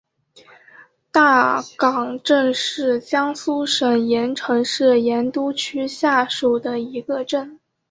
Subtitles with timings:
[1.11, 7.59] 大冈镇是江苏省盐城市盐都区下属的一个镇。